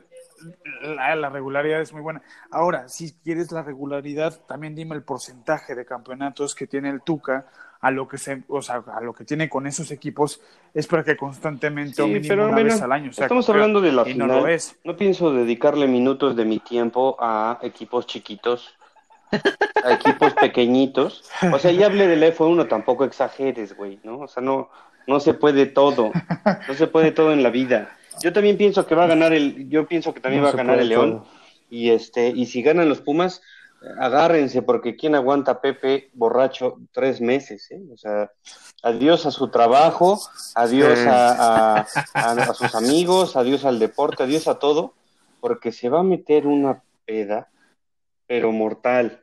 [0.82, 2.22] la, regularidad es muy buena.
[2.50, 7.46] Ahora, si quieres la regularidad, también dime el porcentaje de campeonatos que tiene el Tuca
[7.82, 10.40] a lo que se, o sea, a lo que tiene con esos equipos
[10.72, 13.10] es para que constantemente sí, o mínimo pero una vez al año.
[13.10, 14.28] O sea, estamos hablando de la final.
[14.28, 14.76] No, lo es.
[14.84, 18.76] no pienso dedicarle minutos de mi tiempo a equipos chiquitos,
[19.32, 21.28] a equipos pequeñitos.
[21.52, 24.20] O sea, ya hablé del F1, tampoco exageres, güey, ¿no?
[24.20, 24.70] O sea, no,
[25.08, 26.12] no se puede todo,
[26.68, 27.96] no se puede todo en la vida.
[28.22, 30.56] Yo también pienso que va a ganar el, yo pienso que también No va a
[30.56, 31.10] ganar el León.
[31.18, 31.26] todo.
[31.68, 33.42] Y este, y si ganan los Pumas,
[33.98, 37.70] agárrense, porque ¿quién aguanta a Pepe borracho tres meses?
[37.70, 37.80] Eh?
[37.92, 38.30] O sea,
[38.82, 40.20] adiós a su trabajo,
[40.54, 44.94] adiós a, a, a, sus amigos, adiós al deporte, adiós a todo,
[45.40, 47.48] porque se va a meter una peda,
[48.26, 49.20] pero mortal,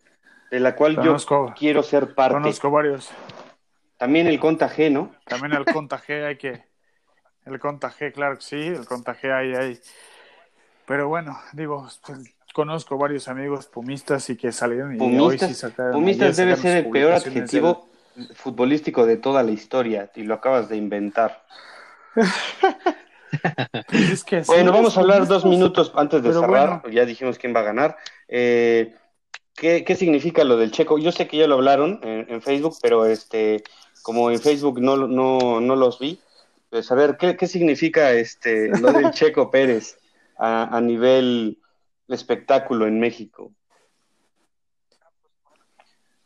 [0.51, 1.15] de la cual yo
[1.55, 2.35] quiero ser parte.
[2.35, 3.09] Conozco varios.
[3.97, 5.13] También el contaje, ¿no?
[5.25, 6.63] También el contaje hay que...
[7.45, 9.79] El contaje, claro que sí, el contaje hay ahí.
[10.85, 15.53] Pero bueno, digo, pues, conozco varios amigos pumistas y que salieron y pumistas, hoy sí
[15.53, 15.93] sacaron.
[15.93, 17.87] Pumistas debe ser el peor adjetivo
[18.35, 21.43] futbolístico de toda la historia y lo acabas de inventar.
[23.87, 26.81] Pues bueno, vamos a hablar dos minutos antes de cerrar.
[26.91, 27.97] Ya dijimos quién va a ganar.
[28.27, 28.95] Eh,
[29.55, 30.97] ¿qué, ¿qué, significa lo del checo?
[30.97, 33.63] Yo sé que ya lo hablaron en, Facebook, pero este,
[34.01, 36.19] como en Facebook no, no, no los vi,
[36.69, 39.99] pues a ver, ¿qué, qué significa este, lo del checo Pérez
[40.37, 41.59] a, a nivel
[42.13, 43.53] espectáculo en México?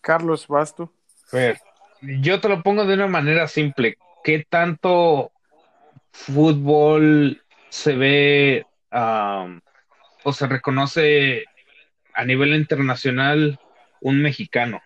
[0.01, 0.91] Carlos, ¿vas tú?
[1.31, 1.59] ver,
[2.01, 3.97] yo te lo pongo de una manera simple.
[4.23, 5.31] ¿Qué tanto
[6.11, 11.45] fútbol se ve o se reconoce
[12.13, 13.59] a nivel internacional
[14.01, 14.81] un mexicano?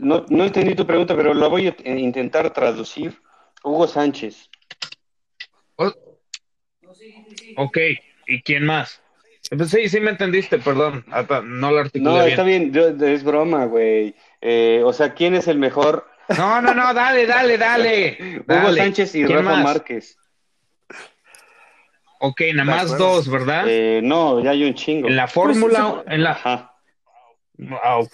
[0.00, 3.20] No, no entendí tu pregunta, pero la voy a intentar traducir.
[3.62, 4.50] Hugo Sánchez.
[7.56, 7.78] ok,
[8.26, 9.01] ¿y quién más?
[9.56, 11.04] Pues sí, sí me entendiste, perdón.
[11.44, 14.14] No lo articulé No, está bien, es broma, güey.
[14.40, 16.08] Eh, o sea, ¿quién es el mejor?
[16.38, 18.42] No, no, no, dale, dale, dale.
[18.48, 20.16] Hugo Sánchez y Rafa Márquez.
[22.20, 23.64] Ok, nada más dos, ¿verdad?
[23.66, 25.08] Eh, no, ya hay un chingo.
[25.08, 26.30] En la fórmula, en la...
[26.30, 26.72] Ajá.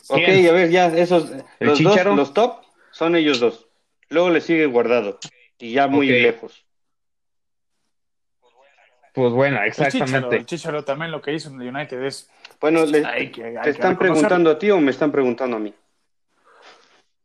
[0.09, 3.69] Ok, a ver, ya, esos, los dos, los top, son ellos dos.
[4.09, 5.19] Luego le sigue guardado,
[5.59, 6.65] y ya muy lejos.
[9.19, 10.37] Pues bueno, exactamente.
[10.37, 12.31] El Chicharo, también lo que hizo en el United es...
[12.61, 15.75] Bueno, ¿te están preguntando a ti o me están preguntando a mí?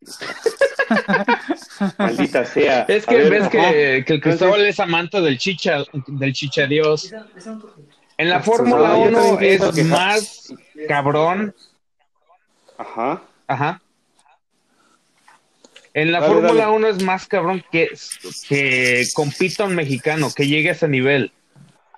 [1.99, 2.85] Maldita sea.
[2.87, 7.13] Es que ves que, el Cristóbal es amante del chicha, del chicha Dios.
[8.17, 10.51] En la Fórmula 1 es más
[10.87, 11.53] cabrón.
[12.75, 13.21] Ajá.
[13.45, 13.79] Ajá.
[15.93, 17.91] En la Fórmula 1 es más cabrón que,
[18.49, 21.31] que compita un mexicano, que llegue a ese nivel.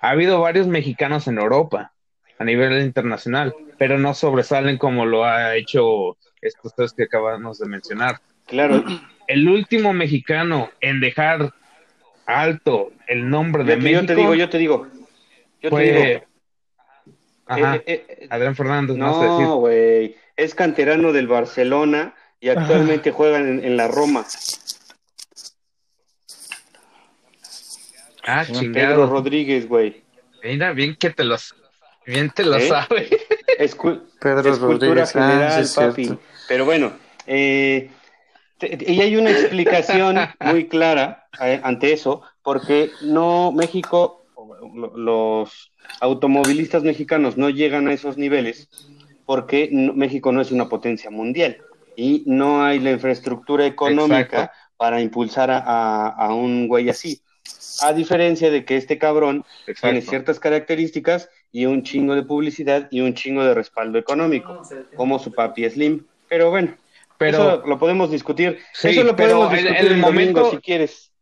[0.00, 1.92] Ha habido varios mexicanos en Europa
[2.38, 7.66] a nivel internacional, pero no sobresalen como lo ha hecho estos tres que acabamos de
[7.66, 8.20] mencionar.
[8.46, 8.84] Claro.
[9.26, 11.52] El último mexicano en dejar
[12.26, 14.00] alto el nombre de México.
[14.00, 14.86] Yo te digo, yo te digo.
[15.62, 16.24] Yo te digo.
[17.46, 18.96] Ajá, eh, eh, eh, Adrián Fernández.
[18.96, 20.16] No, güey.
[20.36, 24.26] Es canterano del Barcelona y actualmente juega en, la Roma.
[28.26, 28.72] Ah, chingado.
[28.72, 30.02] Pedro Rodríguez, güey.
[30.42, 31.54] Mira, bien que te los,
[32.04, 33.08] bien te lo sabe.
[34.20, 36.18] Pedro Rodríguez, ah, general, papi.
[36.48, 36.92] Pero bueno,
[37.26, 37.90] eh,
[38.60, 44.26] y hay una explicación muy clara eh, ante eso, porque no México,
[44.94, 48.68] los automovilistas mexicanos no llegan a esos niveles
[49.26, 51.58] porque México no es una potencia mundial
[51.96, 57.20] y no hay la infraestructura económica para impulsar a, un güey así.
[57.82, 59.44] A diferencia de que este cabrón
[59.80, 64.62] tiene ciertas características y un chingo de publicidad y un chingo de respaldo económico,
[64.96, 66.06] como su papi Slim.
[66.28, 66.74] Pero bueno,
[67.18, 68.58] pero eso lo podemos discutir.
[68.82, 71.12] eso lo podemos discutir el, momento si quieres.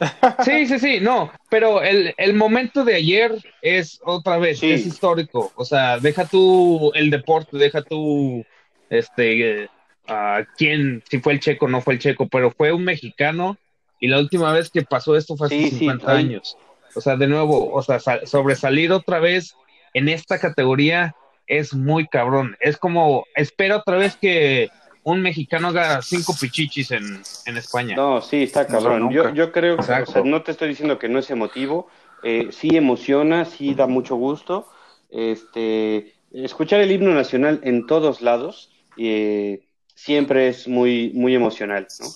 [0.44, 5.52] Sí, sí, sí, no, pero el, el momento de ayer es otra vez, es histórico.
[5.56, 8.44] O sea, deja tú el deporte, deja tú,
[8.90, 9.68] este,
[10.06, 13.58] a quién, si fue el checo o no fue el checo, pero fue un mexicano
[14.00, 16.56] y la última vez que pasó esto fue hace 50 años.
[16.94, 19.54] O sea, de nuevo, o sea, sobresalir otra vez
[19.94, 21.14] en esta categoría
[21.46, 22.56] es muy cabrón.
[22.60, 24.70] Es como, espera otra vez que
[25.02, 27.96] un mexicano haga cinco pichichis en, en España.
[27.96, 29.10] No, sí, está cabrón.
[29.10, 31.88] yo, yo creo que, o sea, no te estoy diciendo que no es emotivo,
[32.22, 34.68] eh, sí emociona, sí da mucho gusto.
[35.10, 39.67] Este, escuchar el himno nacional en todos lados eh,
[39.98, 42.06] siempre es muy, muy emocional, ¿no?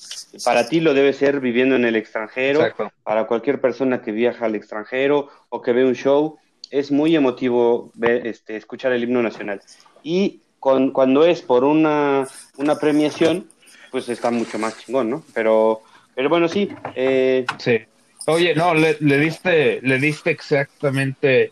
[0.45, 2.61] Para ti lo debe ser viviendo en el extranjero,
[3.03, 6.39] para cualquier persona que viaja al extranjero o que ve un show,
[6.71, 9.61] es muy emotivo ver, este, escuchar el himno nacional.
[10.05, 13.49] Y con, cuando es por una, una premiación,
[13.91, 15.25] pues está mucho más chingón, ¿no?
[15.35, 15.83] Pero,
[16.15, 16.69] pero bueno, sí.
[16.95, 17.81] Eh, sí.
[18.29, 21.51] Oye, no, le, le, diste, le diste exactamente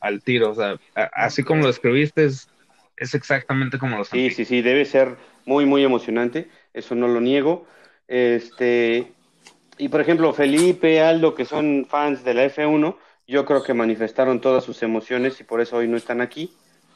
[0.00, 0.76] al, tiro, o sea,
[1.14, 2.48] así como lo escribiste, es,
[2.96, 4.30] es exactamente como lo sentí.
[4.30, 7.66] Sí, sí, sí, debe ser muy, muy emocionante, eso no lo niego.
[8.08, 9.12] Este,
[9.78, 14.40] y por ejemplo, Felipe, Aldo, que son fans de la F1, yo creo que manifestaron
[14.40, 16.52] todas sus emociones y por eso hoy no están aquí.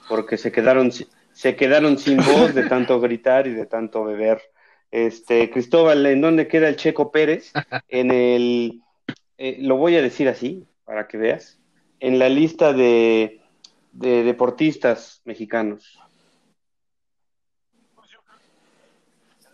[0.08, 4.40] porque se quedaron, se quedaron sin voz de tanto gritar y de tanto beber.
[4.90, 7.52] Este, Cristóbal, ¿en dónde queda el Checo Pérez?
[7.88, 8.80] En el,
[9.36, 11.60] eh, lo voy a decir así, para que veas,
[12.00, 13.37] en la lista de,
[13.98, 15.98] de deportistas mexicanos.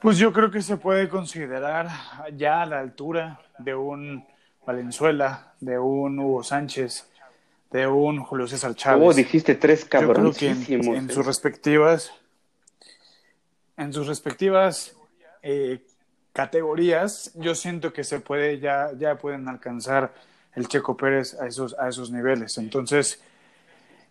[0.03, 1.89] Pues yo creo que se puede considerar
[2.37, 4.27] ya a la altura de un
[4.67, 7.09] Valenzuela, de un Hugo Sánchez,
[7.71, 9.01] de un Julio César Chávez.
[9.01, 10.43] ¿Cómo dijiste tres cabrones?
[10.43, 12.13] en, en, sus respectivas,
[13.79, 14.95] en sus respectivas
[15.43, 15.87] eh,
[16.35, 20.13] categorías, yo siento que se puede ya, ya pueden alcanzar
[20.55, 22.59] el Checo Pérez a esos, a esos niveles.
[22.59, 23.23] Entonces,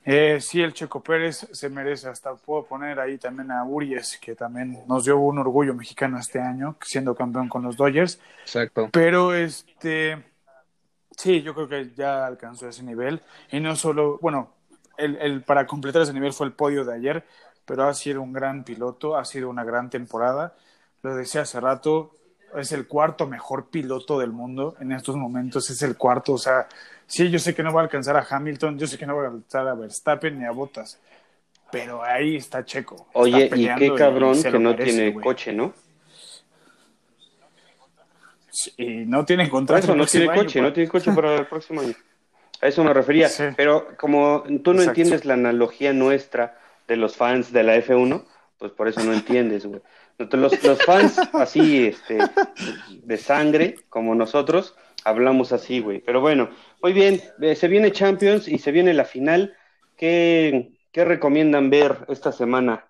[0.06, 4.36] eh, sí, el Checo Pérez se merece, hasta puedo poner ahí también a Urias, que
[4.36, 8.20] también nos dio un orgullo mexicano este año, siendo campeón con los Dodgers.
[8.42, 8.90] Exacto.
[8.92, 10.22] Pero este,
[11.16, 13.22] sí, yo creo que ya alcanzó ese nivel.
[13.52, 14.54] Y no solo, bueno,
[14.98, 17.26] el, el, para completar ese nivel fue el podio de ayer,
[17.66, 20.56] pero ha sido un gran piloto, ha sido una gran temporada.
[21.02, 22.12] Lo decía hace rato,
[22.58, 26.68] es el cuarto mejor piloto del mundo en estos momentos, es el cuarto, o sea,
[27.14, 29.24] sí, yo sé que no va a alcanzar a Hamilton, yo sé que no va
[29.24, 31.00] a alcanzar a Verstappen ni a Bottas,
[31.72, 33.08] pero ahí está Checo.
[33.14, 35.24] Oye, y qué cabrón que no merece, tiene wey.
[35.24, 35.74] coche, ¿no?
[38.78, 39.84] Y no tiene contrato.
[39.84, 41.94] Eso, no tiene año, coche, no tiene coche para el próximo año.
[42.62, 43.30] A eso me refería.
[43.30, 43.44] Sí.
[43.56, 45.02] Pero como tú no Exacto.
[45.02, 48.24] entiendes la analogía nuestra de los fans de la F1,
[48.58, 49.82] pues por eso no entiendes, güey.
[50.18, 52.20] Los, los, fans así, este,
[53.04, 56.00] de sangre, como nosotros, hablamos así, güey.
[56.00, 56.50] Pero bueno,
[56.82, 59.56] muy bien, eh, se viene Champions y se viene la final.
[59.98, 62.88] ¿Qué, qué recomiendan ver esta semana?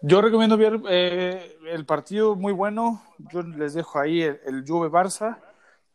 [0.00, 3.02] Yo recomiendo ver eh, el partido muy bueno.
[3.32, 5.38] Yo les dejo ahí el, el Juve Barça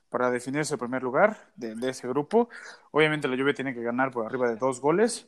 [0.09, 2.49] para definirse el primer lugar de, de, ese grupo.
[2.91, 5.27] Obviamente la Juve tiene que ganar por arriba de dos goles.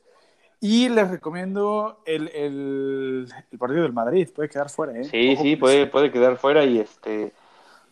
[0.62, 5.06] Y les recomiendo el, el, el, partido del Madrid, puede quedar fuera, ¿eh?
[5.06, 7.32] Sí, Ojo sí, puede, puede quedar fuera y este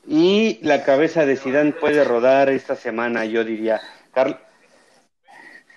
[0.07, 3.81] y la cabeza de Zidane puede rodar esta semana, yo diría.
[4.13, 4.39] Carl...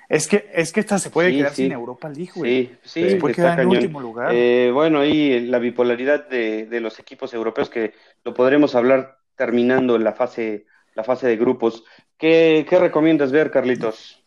[0.08, 1.62] Es que, es que esta se puede sí, quedar sí.
[1.64, 2.66] sin Europa League, güey.
[2.82, 3.10] Sí, sí.
[3.10, 3.72] Se puede quedar cañón.
[3.72, 4.32] en último lugar.
[4.32, 9.98] Eh, bueno, ahí la bipolaridad de, de, los equipos europeos que lo podremos hablar terminando
[9.98, 11.84] la fase, la fase de grupos.
[12.16, 14.19] ¿Qué, qué recomiendas ver, Carlitos?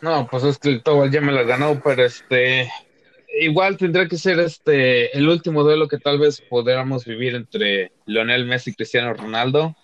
[0.00, 2.70] No, pues es que el Tobal ya me la ganó, pero este
[3.40, 8.46] igual tendrá que ser este el último duelo que tal vez podamos vivir entre Lionel
[8.46, 9.76] Messi y Cristiano Ronaldo.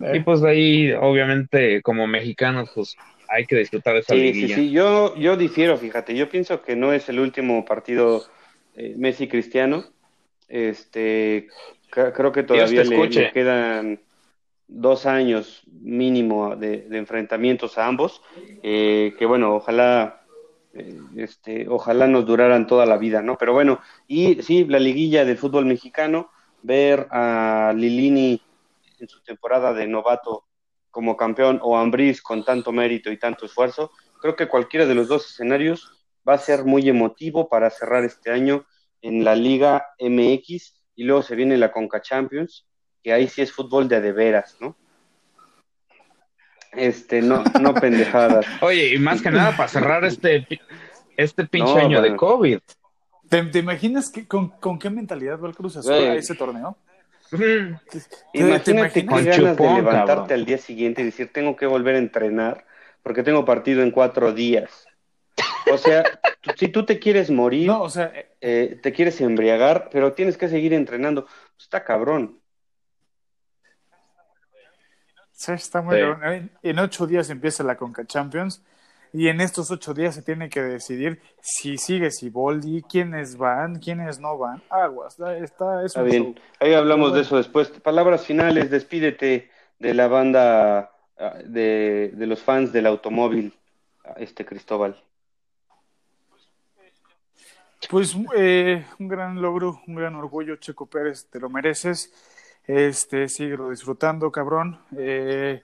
[0.00, 0.16] Eh.
[0.16, 2.96] Y pues de ahí, obviamente, como mexicanos, pues
[3.28, 4.56] hay que disfrutar de esa sí, liguilla.
[4.56, 8.24] Sí, sí, yo, yo difiero, fíjate, yo pienso que no es el último partido
[8.76, 9.84] eh, Messi-Cristiano.
[10.48, 11.48] Este,
[11.90, 14.00] creo que todavía le, le, quedan
[14.74, 18.22] dos años mínimo de, enfrentamientos a ambos,
[18.62, 20.24] eh, que bueno, ojalá,
[20.72, 23.38] eh, este, ojalá nos duraran toda la vida, ¿no?
[23.38, 26.30] Pero bueno, y sí, la liguilla del fútbol mexicano,
[26.62, 28.40] ver a Lilini
[28.98, 30.44] en su temporada de novato
[30.90, 35.08] como campeón o Ambriz con tanto mérito y tanto esfuerzo, creo que cualquiera de los
[35.08, 35.90] dos escenarios
[36.26, 38.64] va a ser muy emotivo para cerrar este año
[39.02, 42.66] en la Liga MX y luego se viene la Conca Champions
[43.04, 44.74] que ahí sí es fútbol de de veras, ¿no?
[46.72, 48.46] Este, no, no pendejadas.
[48.62, 50.46] Oye, y más que nada para cerrar este,
[51.16, 52.12] este pinche no, año bueno.
[52.12, 52.58] de COVID.
[53.28, 56.76] ¿Te, te imaginas que, con, con, qué mentalidad va el Cruz Azul a ese torneo?
[58.32, 60.32] Imagínate con ganas chupón, de levantarte cabrón.
[60.32, 62.64] al día siguiente y decir, tengo que volver a entrenar
[63.02, 64.86] porque tengo partido en cuatro días.
[65.72, 66.04] O sea,
[66.56, 70.48] si tú te quieres morir, no, o sea, eh, te quieres embriagar, pero tienes que
[70.48, 71.26] seguir entrenando.
[71.58, 72.40] Está cabrón.
[75.32, 76.50] Sí, está muy sí.
[76.62, 78.62] En ocho días empieza la Conca Champions
[79.12, 84.18] y en estos ocho días se tiene que decidir si sigue Siboldi, quiénes van, quiénes
[84.18, 84.62] no van.
[84.70, 86.38] Aguas, está, está bien.
[86.58, 87.68] Ahí hablamos de eso después.
[87.68, 93.54] Palabras finales, despídete de la banda ah, de, de los fans del automóvil,
[94.16, 95.00] este Cristóbal.
[97.88, 102.12] Pues eh, un gran logro, un gran orgullo, Checo Pérez, te lo mereces.
[102.66, 104.80] Este, síguelo disfrutando, cabrón.
[104.96, 105.62] Eh,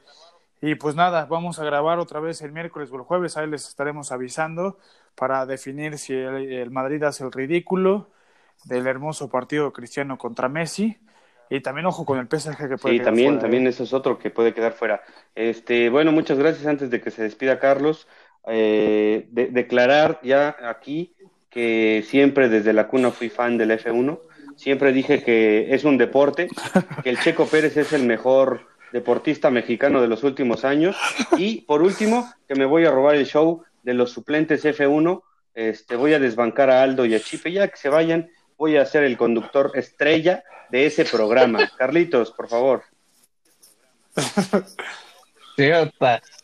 [0.61, 3.66] y pues nada, vamos a grabar otra vez el miércoles o el jueves, ahí les
[3.66, 4.78] estaremos avisando
[5.14, 8.11] para definir si el, el Madrid hace el ridículo
[8.64, 10.98] del hermoso partido cristiano contra Messi.
[11.53, 13.70] Y también ojo con el PSG que puede Sí, también, fuera, también ¿eh?
[13.70, 15.03] eso es otro que puede quedar fuera.
[15.34, 18.07] Este, bueno, muchas gracias antes de que se despida Carlos.
[18.46, 21.14] Eh, de, declarar ya aquí
[21.51, 24.20] que siempre desde la cuna fui fan del F1
[24.61, 26.48] siempre dije que es un deporte,
[27.02, 30.96] que el Checo Pérez es el mejor deportista mexicano de los últimos años.
[31.36, 35.22] Y por último, que me voy a robar el show de los suplentes F1.
[35.54, 37.50] Este, voy a desbancar a Aldo y a Chipe.
[37.50, 41.70] Ya que se vayan, voy a ser el conductor estrella de ese programa.
[41.78, 42.84] Carlitos, por favor.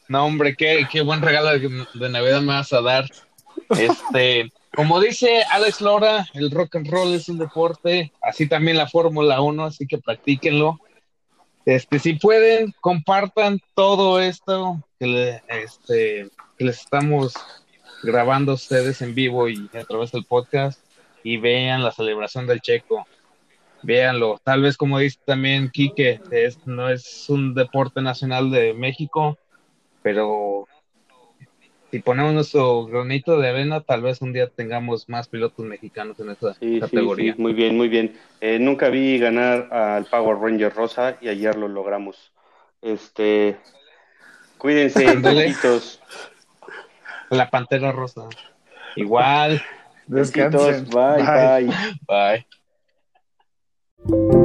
[0.09, 3.05] No, hombre, qué, qué buen regalo de, Navidad me vas a dar.
[3.71, 8.87] Este, como dice Alex Lora, el rock and roll es un deporte, así también la
[8.87, 10.79] Fórmula 1, así que practíquenlo.
[11.65, 17.33] Este, si pueden, compartan todo esto que, este, que les estamos
[18.03, 20.79] grabando a ustedes en vivo y a través del podcast
[21.25, 23.07] y vean la celebración del Checo.
[23.83, 24.39] Véanlo.
[24.45, 26.21] Tal vez como dice también Quique,
[26.67, 29.39] no es un deporte nacional de México,
[30.03, 30.69] pero
[31.97, 36.29] si ponemos nuestro granito de arena, tal vez un día tengamos más pilotos mexicanos en
[36.29, 37.35] esta categoría.
[37.39, 38.19] muy bien, muy bien.
[38.43, 42.35] Eh, nunca vi ganar al Power Ranger Rosa y ayer lo logramos.
[42.83, 43.57] Este,
[44.59, 46.03] cuídense, besitos.
[47.31, 48.29] La Pantera Rosa.
[48.95, 49.63] Igual.
[50.07, 51.67] Besitos, bye.
[52.07, 52.47] bye.
[54.07, 54.36] bye.